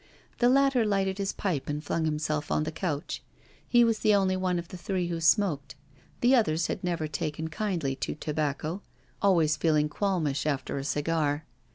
[0.39, 3.21] The latter lighted his pipe, and flung himself on the couch.
[3.69, 5.75] He was the only one of the three who smoked;
[6.21, 8.81] the others had never taken kindly to tobacco,
[9.21, 11.45] always feeling qualmish after a cigar.